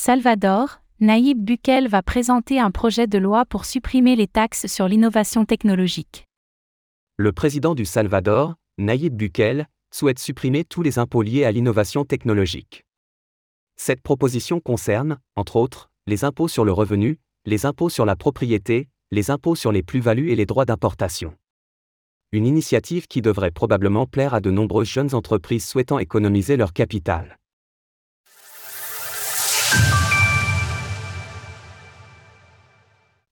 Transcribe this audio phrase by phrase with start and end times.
[0.00, 5.44] Salvador, Naïb Bukel va présenter un projet de loi pour supprimer les taxes sur l'innovation
[5.44, 6.24] technologique.
[7.16, 12.84] Le président du Salvador, Naïb Bukel, souhaite supprimer tous les impôts liés à l'innovation technologique.
[13.74, 18.88] Cette proposition concerne, entre autres, les impôts sur le revenu, les impôts sur la propriété,
[19.10, 21.34] les impôts sur les plus-values et les droits d'importation.
[22.30, 27.36] Une initiative qui devrait probablement plaire à de nombreuses jeunes entreprises souhaitant économiser leur capital.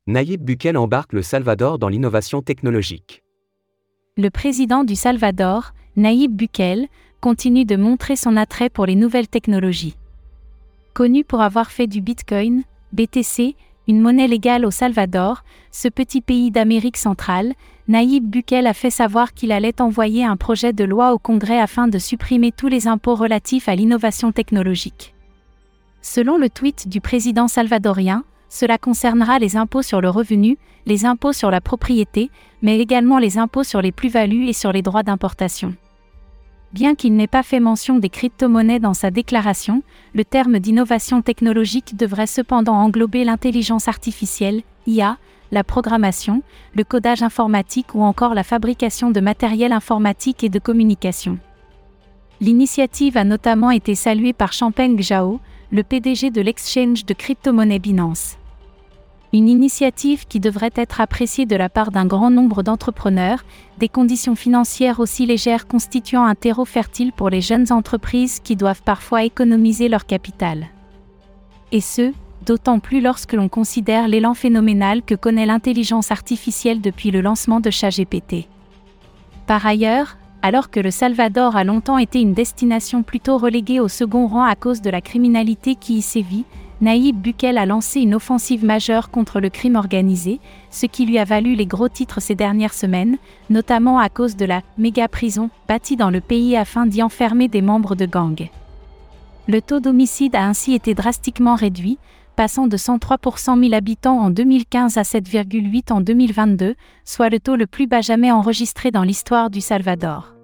[0.09, 3.25] Nayib Bukele embarque le Salvador dans l'innovation technologique.
[4.17, 6.87] Le président du Salvador, Nayib Bukele,
[7.21, 9.97] continue de montrer son attrait pour les nouvelles technologies.
[10.95, 13.57] Connu pour avoir fait du Bitcoin, BTC,
[13.89, 15.43] une monnaie légale au Salvador,
[15.73, 17.55] ce petit pays d'Amérique centrale,
[17.89, 21.89] Nayib Bukele a fait savoir qu'il allait envoyer un projet de loi au Congrès afin
[21.89, 25.17] de supprimer tous les impôts relatifs à l'innovation technologique.
[26.01, 28.23] Selon le tweet du président salvadorien,
[28.57, 32.31] cela concernera les impôts sur le revenu, les impôts sur la propriété,
[32.63, 35.75] mais également les impôts sur les plus-values et sur les droits d'importation.
[36.73, 39.83] Bien qu'il n'ait pas fait mention des crypto-monnaies dans sa déclaration,
[40.15, 45.19] le terme d'innovation technologique devrait cependant englober l'intelligence artificielle, IA,
[45.53, 46.43] la programmation,
[46.75, 51.39] le codage informatique ou encore la fabrication de matériel informatique et de communication.
[52.41, 55.41] L'initiative a notamment été saluée par Champeng Zhao,
[55.71, 58.39] le PDG de l'exchange de crypto-monnaie Binance.
[59.33, 63.45] Une initiative qui devrait être appréciée de la part d'un grand nombre d'entrepreneurs,
[63.79, 68.83] des conditions financières aussi légères constituant un terreau fertile pour les jeunes entreprises qui doivent
[68.83, 70.69] parfois économiser leur capital.
[71.73, 72.13] Et ce,
[72.45, 77.71] d'autant plus lorsque l'on considère l'élan phénoménal que connaît l'intelligence artificielle depuis le lancement de
[77.71, 78.49] ChatGPT.
[79.47, 84.29] Par ailleurs, alors que le Salvador a longtemps été une destination plutôt reléguée au second
[84.29, 86.45] rang à cause de la criminalité qui y sévit,
[86.83, 91.25] Naïb Bukel a lancé une offensive majeure contre le crime organisé, ce qui lui a
[91.25, 93.17] valu les gros titres ces dernières semaines,
[93.49, 97.63] notamment à cause de la méga prison bâtie dans le pays afin d'y enfermer des
[97.63, 98.51] membres de gangs.
[99.49, 101.99] Le taux d'homicide a ainsi été drastiquement réduit,
[102.35, 106.75] passant de 103 pour 100 000 habitants en 2015 à 7,8 en 2022,
[107.07, 110.36] soit le taux le plus bas jamais enregistré dans l'histoire du Salvador.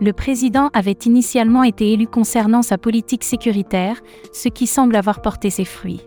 [0.00, 4.02] Le président avait initialement été élu concernant sa politique sécuritaire,
[4.32, 6.02] ce qui semble avoir porté ses fruits.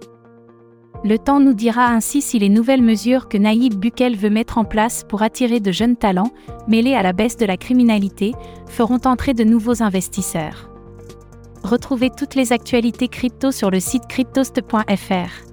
[1.03, 4.65] Le temps nous dira ainsi si les nouvelles mesures que Naïb Bukel veut mettre en
[4.65, 6.31] place pour attirer de jeunes talents,
[6.67, 8.33] mêlés à la baisse de la criminalité,
[8.67, 10.69] feront entrer de nouveaux investisseurs.
[11.63, 15.48] Retrouvez toutes les actualités crypto sur le site cryptost.fr.